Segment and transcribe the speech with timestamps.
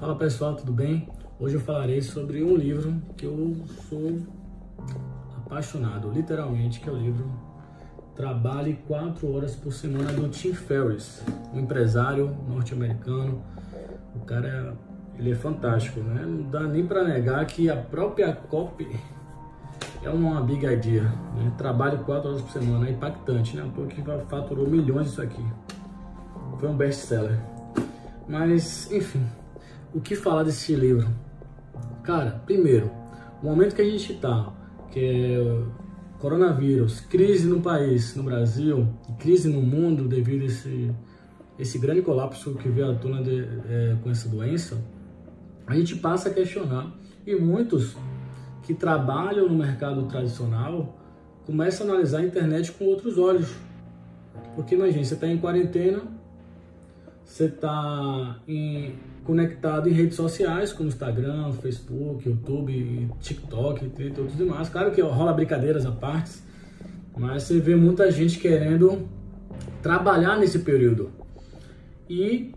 [0.00, 1.06] Fala pessoal, tudo bem?
[1.38, 3.54] Hoje eu falarei sobre um livro que eu
[3.86, 4.18] sou
[5.36, 7.30] apaixonado, literalmente, que é o livro
[8.16, 11.22] Trabalhe 4 Horas por Semana do Tim Ferriss,
[11.52, 13.42] um empresário norte-americano.
[14.16, 14.74] O cara,
[15.18, 16.24] ele é fantástico, né?
[16.24, 18.88] Não dá nem para negar que a própria copy
[20.02, 21.02] é uma big idea,
[21.36, 21.52] né?
[21.58, 23.70] Trabalho 4 horas por semana, é impactante, né?
[23.74, 25.44] Porque faturou milhões isso aqui.
[26.58, 27.38] Foi um best-seller.
[28.26, 29.26] Mas, enfim,
[29.94, 31.08] o que falar desse livro?
[32.02, 32.90] Cara, primeiro,
[33.42, 34.52] o momento que a gente está,
[34.90, 35.62] que é
[36.18, 38.86] coronavírus, crise no país, no Brasil,
[39.18, 40.90] crise no mundo devido a esse,
[41.58, 44.82] esse grande colapso que veio à tona de, é, com essa doença,
[45.66, 46.92] a gente passa a questionar.
[47.26, 47.96] E muitos
[48.62, 50.98] que trabalham no mercado tradicional
[51.46, 53.54] começam a analisar a internet com outros olhos.
[54.54, 56.02] Porque imagine, você está em quarentena,
[57.30, 58.40] você está
[59.24, 64.68] conectado em redes sociais como Instagram, Facebook, YouTube, TikTok, e todos os demais.
[64.68, 66.32] Claro que rola brincadeiras à parte,
[67.16, 69.08] mas você vê muita gente querendo
[69.80, 71.12] trabalhar nesse período.
[72.08, 72.52] E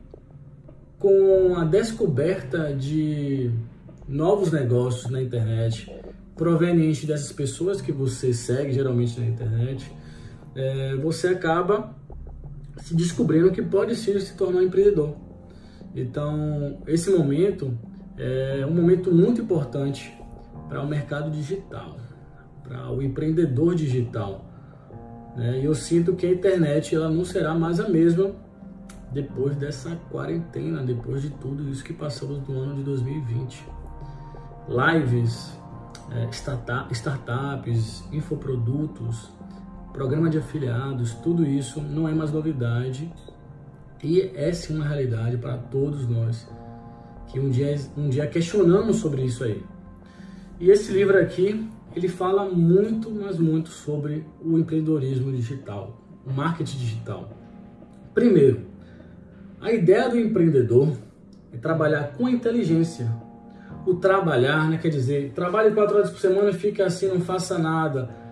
[0.98, 3.52] com a descoberta de
[4.08, 5.96] novos negócios na internet,
[6.36, 9.90] proveniente dessas pessoas que você segue geralmente na internet,
[10.56, 11.96] é, você acaba
[12.78, 15.16] se descobrindo que pode sim se tornar empreendedor.
[15.96, 17.78] Então, esse momento
[18.18, 20.14] é um momento muito importante
[20.68, 21.98] para o mercado digital,
[22.64, 24.46] para o empreendedor digital.
[25.36, 25.60] Né?
[25.62, 28.32] E eu sinto que a internet ela não será mais a mesma
[29.12, 33.64] depois dessa quarentena, depois de tudo isso que passamos no ano de 2020.
[34.68, 35.56] Lives,
[36.12, 36.28] é,
[36.92, 39.30] startups, infoprodutos,
[39.94, 43.14] programa de afiliados, tudo isso não é mais novidade
[44.04, 46.50] e é sim uma realidade para todos nós
[47.28, 49.64] que um dia, um dia questionamos sobre isso aí.
[50.60, 56.78] E esse livro aqui, ele fala muito, mas muito sobre o empreendedorismo digital, o marketing
[56.78, 57.30] digital.
[58.14, 58.62] Primeiro,
[59.62, 60.92] a ideia do empreendedor
[61.52, 63.10] é trabalhar com inteligência.
[63.86, 67.58] O trabalhar, né, quer dizer, trabalhe quatro horas por semana e fique assim, não faça
[67.58, 68.23] nada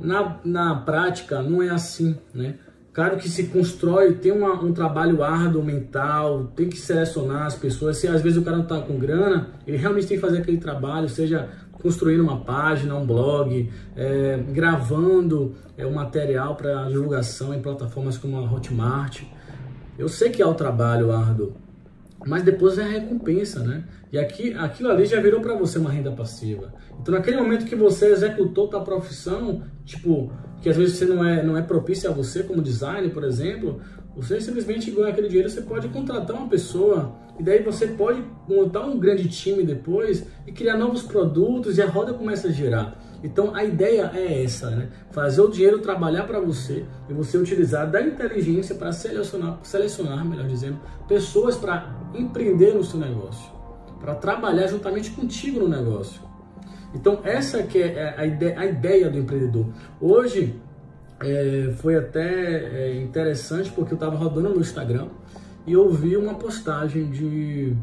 [0.00, 2.56] na, na prática, não é assim, né?
[2.92, 7.98] Claro que se constrói, tem uma, um trabalho árduo mental, tem que selecionar as pessoas.
[7.98, 10.58] Se às vezes o cara não está com grana, ele realmente tem que fazer aquele
[10.58, 17.62] trabalho, seja construindo uma página, um blog, é, gravando é, um material para divulgação em
[17.62, 19.22] plataformas como a Hotmart.
[19.96, 21.54] Eu sei que há o trabalho árduo,
[22.26, 23.84] mas depois é a recompensa, né?
[24.12, 26.72] E aqui, aquilo ali já virou para você uma renda passiva.
[27.00, 31.42] Então, naquele momento que você executou tua profissão, tipo, que às vezes você não é,
[31.42, 33.80] não é propício a você como designer, por exemplo,
[34.14, 38.80] você simplesmente ganha aquele dinheiro, você pode contratar uma pessoa e daí você pode montar
[38.80, 42.98] um grande time depois e criar novos produtos e a roda começa a girar.
[43.22, 44.88] Então a ideia é essa, né?
[45.10, 50.46] Fazer o dinheiro trabalhar para você e você utilizar da inteligência para selecionar, selecionar, melhor
[50.46, 53.50] dizendo, pessoas para empreender no seu negócio,
[54.00, 56.20] para trabalhar juntamente contigo no negócio.
[56.94, 59.66] Então essa que é a ideia, a ideia do empreendedor.
[60.00, 60.58] Hoje
[61.20, 65.08] é, foi até é, interessante porque eu estava rodando no Instagram
[65.66, 67.76] e eu vi uma postagem de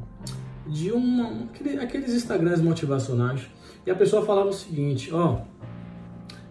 [0.65, 1.47] de uma,
[1.81, 3.47] aqueles Instagrams motivacionais
[3.87, 5.39] e a pessoa falava o seguinte, ó,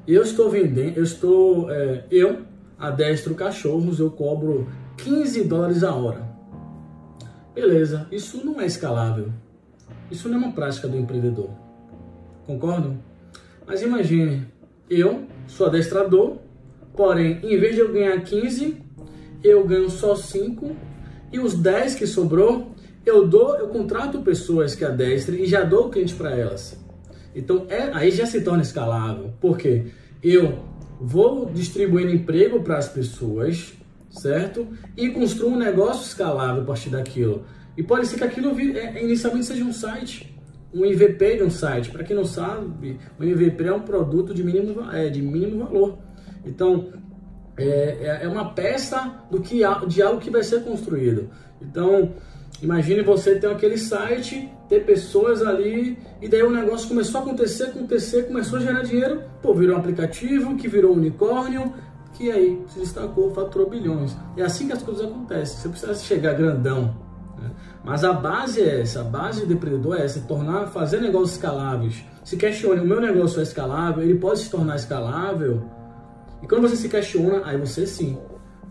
[0.08, 2.38] eu estou vendendo, eu estou, é, eu
[2.78, 4.66] adestro cachorros, eu cobro
[4.96, 6.26] 15 dólares a hora.
[7.54, 9.30] Beleza, isso não é escalável.
[10.10, 11.50] Isso não é uma prática do empreendedor.
[12.46, 12.96] Concordam?
[13.66, 14.46] Mas imagine,
[14.88, 16.38] eu sou adestrador,
[16.94, 18.82] porém, em vez de eu ganhar 15,
[19.44, 20.74] eu ganho só 5
[21.30, 22.70] e os 10 que sobrou,
[23.04, 26.85] eu dou, eu contrato pessoas que adestrem e já dou o cliente para elas.
[27.36, 29.34] Então, é, aí já se torna escalável.
[29.40, 29.88] Porque
[30.22, 30.58] eu
[30.98, 33.74] vou distribuindo emprego para as pessoas,
[34.08, 34.66] certo?
[34.96, 37.44] E construo um negócio escalável a partir daquilo.
[37.76, 40.34] E pode ser que aquilo é, inicialmente seja um site,
[40.72, 41.90] um MVP de um site.
[41.90, 45.98] Para quem não sabe, o MVP é um produto de mínimo, é, de mínimo valor.
[46.42, 46.90] Então,
[47.58, 51.28] é, é, é uma peça do que, de algo que vai ser construído.
[51.60, 52.14] Então,
[52.62, 57.64] Imagine você ter aquele site, ter pessoas ali, e daí o negócio começou a acontecer,
[57.64, 61.74] acontecer, começou a gerar dinheiro, pô, virou um aplicativo, que virou um unicórnio,
[62.14, 64.16] que aí se destacou, faturou bilhões.
[64.36, 66.96] É assim que as coisas acontecem, você precisa chegar grandão.
[67.38, 67.50] Né?
[67.84, 72.02] Mas a base é essa, a base do empreendedor é essa, tornar, fazer negócios escaláveis.
[72.24, 75.62] Se questione, o meu negócio é escalável, ele pode se tornar escalável,
[76.42, 78.18] e quando você se questiona, aí você sim,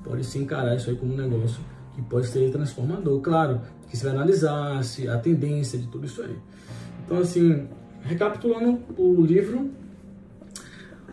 [0.04, 1.62] pode se encarar isso aí como um negócio
[1.95, 3.21] que pode ser transformador.
[3.21, 6.36] Claro, que você vai analisar se a tendência de tudo isso aí.
[7.06, 7.68] Então, assim,
[8.01, 9.71] recapitulando o livro,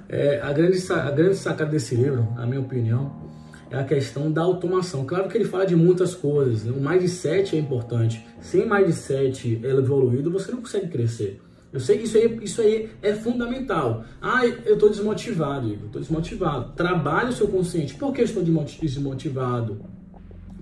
[0.08, 3.22] é, a, grande, a grande sacada desse livro, na minha opinião,
[3.70, 5.06] é a questão da automação.
[5.06, 6.72] Claro que ele fala de muitas coisas, né?
[6.72, 8.26] o mindset é importante.
[8.40, 11.40] Sem mindset evoluído, você não consegue crescer.
[11.72, 14.04] Eu sei que isso aí, isso aí é fundamental.
[14.20, 16.72] Ah, eu estou desmotivado, Igor, estou desmotivado.
[16.74, 17.94] Trabalhe o seu consciente.
[17.94, 19.80] Por que eu estou desmotivado?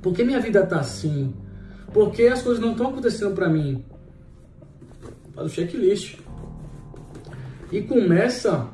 [0.02, 1.34] Por que minha vida está assim?
[1.92, 3.84] Por que as coisas não estão acontecendo para mim?
[5.34, 6.18] Faz o checklist.
[7.70, 8.68] E começa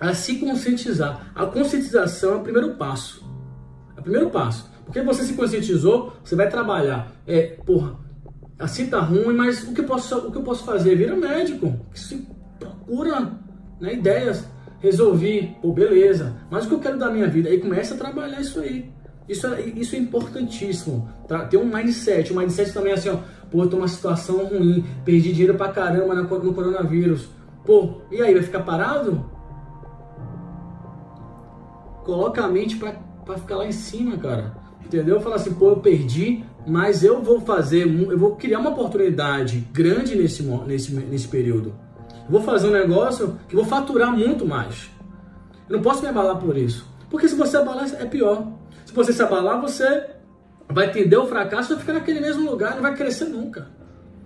[0.00, 1.32] a se conscientizar.
[1.34, 3.24] A conscientização é o primeiro passo.
[3.96, 4.70] É o primeiro passo.
[4.84, 7.12] Porque você se conscientizou, você vai trabalhar.
[7.26, 7.96] É, porra,
[8.58, 10.94] assim tá ruim, mas o que eu posso, o que eu posso fazer?
[10.94, 12.26] Vira médico, se
[12.58, 13.32] procura
[13.80, 14.46] né, ideias,
[14.80, 17.48] resolvi, pô, beleza, mas o que eu quero da minha vida?
[17.48, 18.92] Aí começa a trabalhar isso aí.
[19.28, 21.46] Isso é, isso é importantíssimo, tá?
[21.46, 23.18] Ter um mindset, um mindset também assim, ó,
[23.50, 27.28] pô, tô numa situação ruim, perdi dinheiro pra caramba no coronavírus.
[27.64, 29.24] Pô, e aí, vai ficar parado?
[32.04, 32.92] Coloca a mente pra,
[33.24, 34.54] pra ficar lá em cima, cara.
[34.84, 35.18] Entendeu?
[35.20, 40.14] Falar assim, pô, eu perdi, mas eu vou fazer, eu vou criar uma oportunidade grande
[40.14, 41.74] nesse, nesse, nesse período.
[42.26, 44.90] Eu vou fazer um negócio que vou faturar muito mais.
[45.68, 46.86] Eu não posso me abalar por isso.
[47.08, 48.46] Porque se você abalar, é pior.
[48.94, 50.06] Se você se abalar, você
[50.70, 53.66] vai entender o fracasso e vai ficar naquele mesmo lugar, não vai crescer nunca.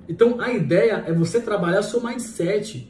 [0.07, 2.87] Então a ideia é você trabalhar seu mindset.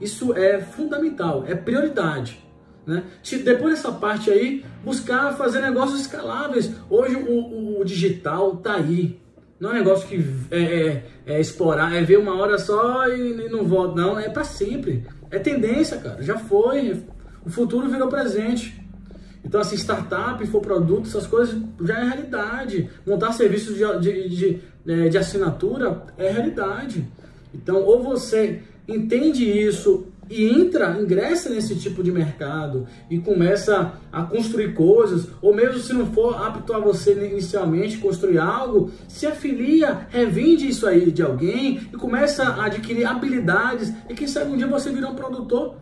[0.00, 2.38] Isso é fundamental, é prioridade.
[2.86, 3.02] Né?
[3.42, 6.72] Depois dessa parte aí, buscar fazer negócios escaláveis.
[6.88, 9.20] Hoje o, o, o digital tá aí.
[9.58, 13.46] Não é um negócio que é, é, é, explorar, é ver uma hora só e,
[13.46, 14.00] e não volta.
[14.00, 15.04] Não, é para sempre.
[15.32, 16.22] É tendência, cara.
[16.22, 17.02] Já foi.
[17.44, 18.81] O futuro virou presente.
[19.44, 22.88] Então, assim, startup, for produto, essas coisas já é realidade.
[23.06, 27.06] Montar serviços de, de, de, é, de assinatura é realidade.
[27.54, 34.22] Então, ou você entende isso e entra, ingressa nesse tipo de mercado e começa a
[34.22, 40.06] construir coisas, ou mesmo se não for apto a você inicialmente construir algo, se afilia,
[40.08, 44.66] revende isso aí de alguém e começa a adquirir habilidades e quem sabe um dia
[44.66, 45.76] você virar um produtor.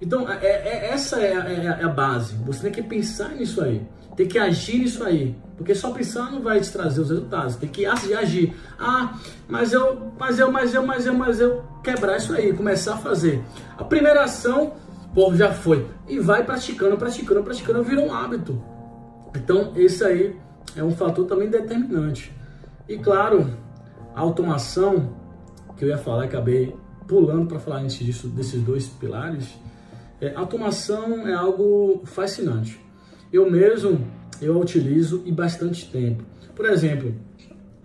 [0.00, 2.34] Então, é, é essa é a, é a base.
[2.44, 5.36] Você tem que pensar nisso aí, tem que agir nisso aí.
[5.56, 7.56] Porque só pensar não vai te trazer os resultados.
[7.56, 8.54] Tem que agir.
[8.78, 11.64] Ah, mas eu, mas eu, mas eu, mas eu, mas eu.
[11.82, 13.42] Quebrar isso aí, começar a fazer.
[13.78, 14.74] A primeira ação,
[15.14, 15.86] pô, já foi.
[16.06, 18.62] E vai praticando, praticando, praticando, vira um hábito.
[19.34, 20.36] Então, esse aí
[20.76, 22.32] é um fator também determinante.
[22.86, 23.50] E claro,
[24.14, 25.14] a automação,
[25.76, 26.76] que eu ia falar, acabei
[27.06, 29.56] pulando para falar antes disso, desses dois pilares.
[30.20, 32.80] É, automação é algo fascinante.
[33.32, 34.06] Eu mesmo
[34.40, 36.24] eu utilizo e bastante tempo.
[36.54, 37.14] Por exemplo,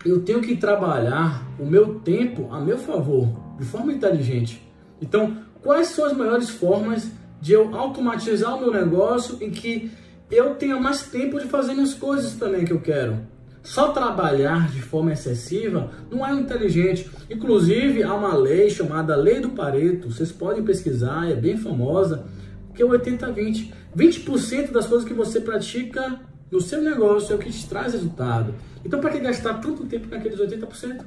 [0.05, 3.27] eu tenho que trabalhar o meu tempo a meu favor,
[3.59, 4.61] de forma inteligente.
[5.01, 9.91] Então, quais são as melhores formas de eu automatizar o meu negócio em que
[10.29, 13.19] eu tenha mais tempo de fazer as coisas também que eu quero?
[13.63, 17.09] Só trabalhar de forma excessiva não é inteligente.
[17.29, 22.25] Inclusive, há uma lei chamada Lei do Pareto, vocês podem pesquisar, é bem famosa,
[22.73, 23.71] que é o 80-20.
[23.95, 26.19] 20% das coisas que você pratica
[26.49, 28.53] no seu negócio é o que te traz resultado.
[28.83, 31.05] Então, para que gastar tanto tempo naqueles 80%?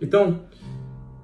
[0.00, 0.40] Então,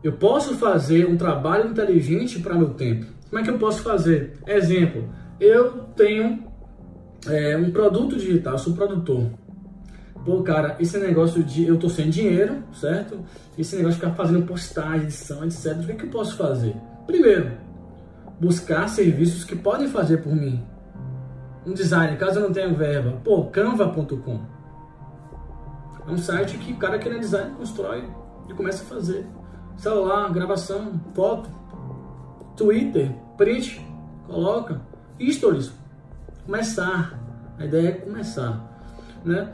[0.04, 3.07] eu posso fazer um trabalho inteligente para meu tempo.
[3.30, 4.35] Como é que eu posso fazer?
[4.47, 5.09] Exemplo,
[5.40, 6.51] eu tenho
[7.26, 9.31] é, um produto digital, sou produtor.
[10.25, 13.21] Pô, cara, esse negócio de eu tô sem dinheiro, certo?
[13.59, 15.79] Esse negócio de ficar fazendo postagem, edição, etc.
[15.79, 16.76] O que, é que eu posso fazer?
[17.07, 17.52] Primeiro,
[18.41, 20.62] buscar serviços que podem fazer por mim
[21.67, 24.41] um design, caso eu não tenha verba, pô, canva.com.
[26.07, 28.05] É um site que o cara que é design constrói
[28.49, 29.26] e começa a fazer.
[29.76, 31.49] Celular, gravação, foto,
[32.57, 33.85] Twitter, print,
[34.26, 34.81] coloca.
[35.21, 35.82] Stories.
[36.44, 37.18] Começar.
[37.58, 38.68] A ideia é começar.
[39.25, 39.52] Né?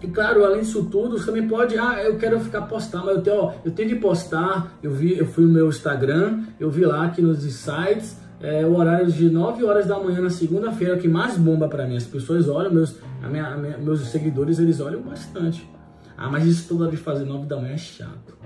[0.00, 3.22] E claro, além disso tudo, você também pode, ah, eu quero ficar postar, mas eu
[3.22, 4.76] tenho, ó, eu tenho que postar.
[4.82, 8.76] Eu vi, eu fui no meu Instagram, eu vi lá aqui nos sites é, o
[8.76, 11.96] horário de 9 horas da manhã na segunda-feira, que mais bomba para mim.
[11.96, 15.68] As pessoas olham, meus, a minha, a minha, meus seguidores, eles olham bastante.
[16.16, 18.36] Ah, mas isso toda de fazer 9 da manhã é chato.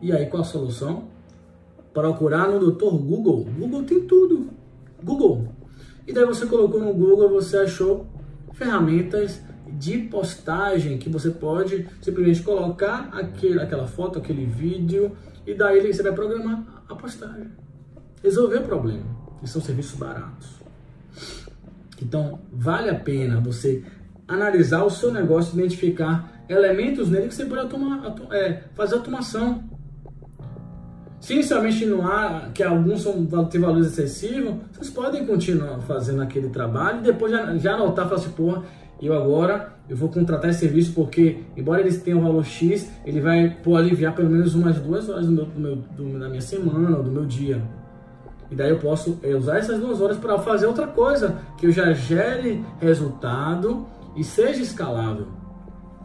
[0.00, 1.08] E aí, qual a solução?
[1.92, 3.44] Procurar no doutor Google.
[3.58, 4.50] Google tem tudo.
[5.02, 5.48] Google.
[6.06, 8.06] E daí você colocou no Google, você achou
[8.52, 15.92] ferramentas de postagem que você pode simplesmente colocar aquele, aquela foto, aquele vídeo e daí
[15.92, 17.50] você vai programar a postagem
[18.22, 19.04] resolver o problema.
[19.42, 20.48] E são serviços baratos.
[22.02, 23.84] Então, vale a pena você
[24.26, 27.68] analisar o seu negócio, identificar elementos nele que você pode
[28.32, 29.64] é, fazer automação.
[31.26, 36.48] Se inicialmente não há, que alguns são, têm valores excessivos, vocês podem continuar fazendo aquele
[36.50, 38.62] trabalho e depois já, já anotar e falar assim, porra,
[39.02, 43.56] eu agora eu vou contratar esse serviço porque, embora eles tenham valor X, ele vai
[43.64, 46.96] pô, aliviar pelo menos umas duas horas do meu, do meu, do, da minha semana
[46.96, 47.60] ou do meu dia.
[48.48, 51.72] E daí eu posso é, usar essas duas horas para fazer outra coisa, que eu
[51.72, 55.26] já gere resultado e seja escalável.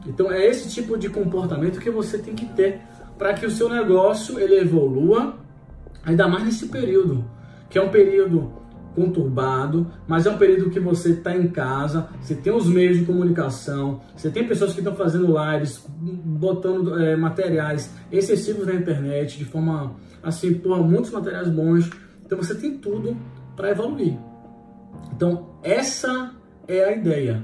[0.07, 2.81] Então é esse tipo de comportamento que você tem que ter
[3.21, 5.35] para que o seu negócio ele evolua,
[6.03, 7.23] ainda mais nesse período,
[7.69, 8.51] que é um período
[8.95, 13.05] conturbado, mas é um período que você está em casa, você tem os meios de
[13.05, 19.45] comunicação, você tem pessoas que estão fazendo lives, botando é, materiais excessivos na internet, de
[19.45, 21.91] forma assim, por muitos materiais bons.
[22.25, 23.15] Então você tem tudo
[23.55, 24.17] para evoluir.
[25.15, 26.31] Então essa
[26.67, 27.43] é a ideia,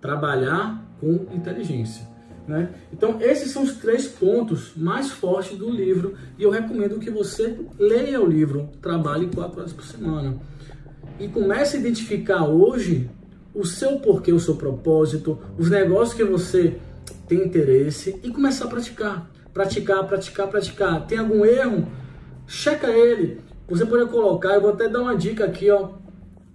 [0.00, 2.07] trabalhar com inteligência.
[2.48, 2.70] Né?
[2.90, 7.58] Então, esses são os três pontos mais fortes do livro e eu recomendo que você
[7.78, 10.34] leia o livro, trabalhe quatro horas por semana
[11.20, 13.10] e comece a identificar hoje
[13.54, 16.78] o seu porquê, o seu propósito, os negócios que você
[17.26, 19.30] tem interesse e começar a praticar.
[19.52, 21.06] Praticar, praticar, praticar.
[21.06, 21.86] Tem algum erro?
[22.46, 23.40] Checa ele.
[23.68, 25.90] Você pode colocar, eu vou até dar uma dica aqui, ó,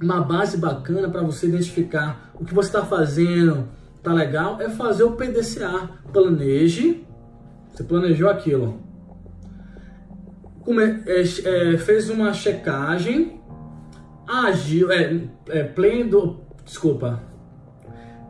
[0.01, 3.67] uma base bacana para você identificar o que você está fazendo,
[4.03, 4.61] tá legal?
[4.61, 5.89] É fazer o PDCA.
[6.11, 7.03] Planeje,
[7.71, 8.79] você planejou aquilo.
[10.61, 13.41] Come, é, é, fez uma checagem,
[14.27, 15.19] agiu, é,
[15.49, 17.21] é pleno, desculpa,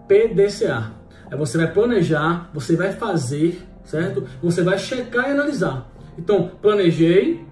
[0.08, 0.92] PDCA.
[1.30, 4.28] Aí você vai planejar, você vai fazer, certo?
[4.42, 5.92] Você vai checar e analisar.
[6.18, 7.46] Então, planejei,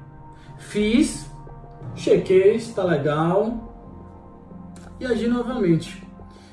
[0.58, 1.30] fiz,
[1.96, 3.72] chequei, está legal
[5.00, 6.11] e agi novamente.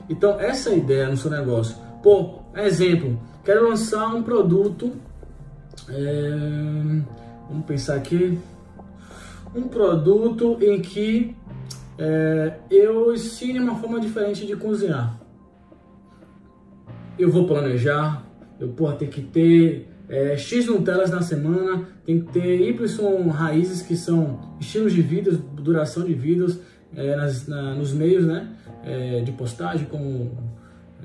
[0.09, 1.77] Então, essa ideia no seu negócio.
[2.03, 4.93] Por exemplo, quero lançar um produto,
[5.88, 6.31] é,
[7.49, 8.38] vamos pensar aqui,
[9.55, 11.37] um produto em que
[11.99, 15.19] é, eu ensine uma forma diferente de cozinhar.
[17.19, 18.25] Eu vou planejar,
[18.61, 23.83] eu porra, tem que ter é, X Nutellas na semana, tem que ter Y raízes
[23.83, 26.59] que são estilos de vídeos, duração de vídeos
[26.95, 28.49] é, nas, na, nos meios né,
[28.88, 30.37] é, de postagem, como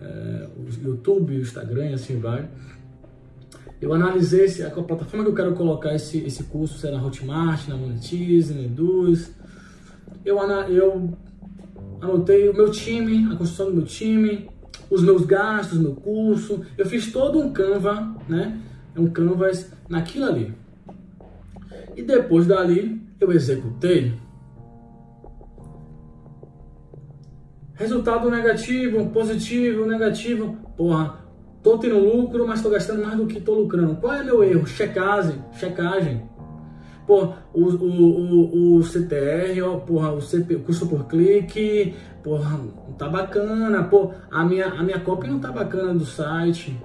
[0.01, 2.49] é, o YouTube, o Instagram e assim vai.
[3.81, 7.03] Eu analisei se a plataforma que eu quero colocar esse, esse curso, se é na
[7.03, 9.33] Hotmart, na Monetize, na Eduz,
[10.23, 10.37] eu,
[10.69, 11.17] eu
[12.01, 14.49] anotei o meu time, a construção do meu time,
[14.89, 16.65] os meus gastos, meu curso.
[16.77, 18.57] Eu fiz todo um Canva, né?
[18.95, 20.53] Um Canvas naquilo ali.
[21.95, 24.13] E depois dali, eu executei.
[27.75, 30.55] Resultado negativo, positivo, negativo.
[30.77, 31.19] Porra,
[31.63, 33.95] tô tendo lucro, mas tô gastando mais do que tô lucrando.
[33.95, 34.67] Qual é meu erro?
[34.67, 36.21] Checagem, checagem.
[37.07, 42.93] Pô, o, o, o, o CTR, ó, porra, o, CP, custo por clique, porra, não
[42.93, 43.83] tá bacana.
[43.83, 46.79] Pô, a minha, a minha cópia não tá bacana do site,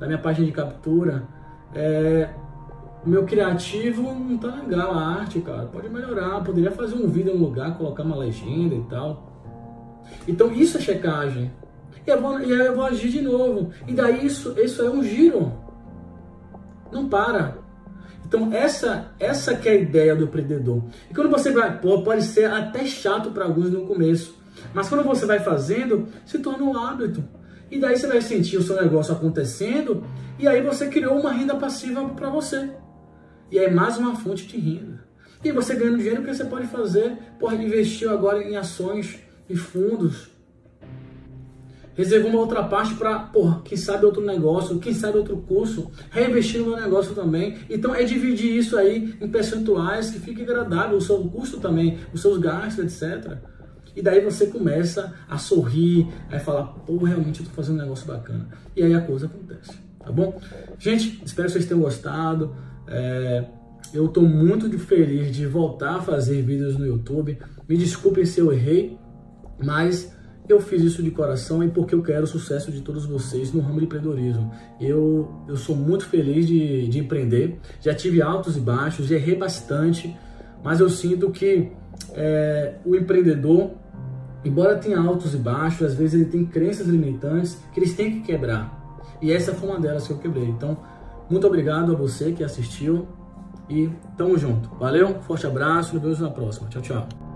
[0.00, 1.28] da minha página de captura.
[1.74, 2.30] É,
[3.04, 5.66] o meu criativo não tá legal a arte, cara.
[5.66, 6.42] Pode melhorar.
[6.42, 9.33] Poderia fazer um vídeo em um lugar, colocar uma legenda e tal.
[10.26, 11.50] Então isso é checagem.
[12.06, 13.70] E, eu vou, e eu vou agir de novo.
[13.86, 15.52] E daí isso, isso é um giro.
[16.92, 17.58] Não para.
[18.26, 20.82] Então essa essa que é a ideia do empreendedor.
[21.10, 24.36] E quando você vai, pode ser até chato para alguns no começo,
[24.72, 27.22] mas quando você vai fazendo, se torna um hábito.
[27.70, 30.04] E daí você vai sentir o seu negócio acontecendo
[30.38, 32.70] e aí você criou uma renda passiva para você.
[33.50, 35.04] E aí mais uma fonte de renda.
[35.42, 40.34] E você ganhando dinheiro que você pode fazer, pode investir agora em ações e fundos
[41.94, 46.60] reservou uma outra parte para, porra, quem sabe outro negócio, quem sabe outro curso, reinvestir
[46.60, 47.56] no meu negócio também.
[47.70, 52.20] Então é dividir isso aí em percentuais que fique agradável, o seu custo também, os
[52.20, 53.38] seus gastos, etc.
[53.96, 58.06] E daí você começa a sorrir, a falar, pô, realmente eu tô fazendo um negócio
[58.06, 58.48] bacana.
[58.76, 60.40] E aí a coisa acontece, tá bom?
[60.78, 62.54] Gente, espero que vocês tenham gostado.
[62.88, 63.44] É,
[63.92, 67.38] eu estou muito feliz de voltar a fazer vídeos no YouTube.
[67.68, 68.98] Me desculpem se eu errei,
[69.62, 70.12] mas
[70.48, 73.60] eu fiz isso de coração e porque eu quero o sucesso de todos vocês no
[73.60, 74.52] ramo de empreendedorismo.
[74.80, 80.14] Eu, eu sou muito feliz de, de empreender, já tive altos e baixos, errei bastante,
[80.62, 81.72] mas eu sinto que
[82.12, 83.70] é, o empreendedor,
[84.44, 88.32] embora tenha altos e baixos, às vezes ele tem crenças limitantes que eles têm que
[88.32, 88.84] quebrar.
[89.22, 90.44] E essa foi uma delas que eu quebrei.
[90.44, 90.76] Então,
[91.30, 93.08] muito obrigado a você que assistiu
[93.70, 94.68] e tamo junto.
[94.78, 96.68] Valeu, forte abraço nos vemos na próxima.
[96.68, 97.33] Tchau, tchau.